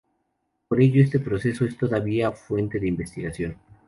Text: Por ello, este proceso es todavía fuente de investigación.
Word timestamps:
Por 0.67 0.81
ello, 0.81 1.03
este 1.03 1.19
proceso 1.19 1.63
es 1.63 1.77
todavía 1.77 2.31
fuente 2.31 2.79
de 2.79 2.87
investigación. 2.87 3.57